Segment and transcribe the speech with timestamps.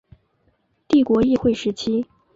[0.87, 2.07] 帝国议会时期。